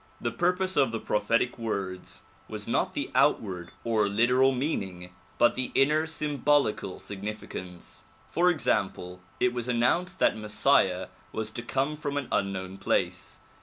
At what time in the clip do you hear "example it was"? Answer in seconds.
8.49-9.67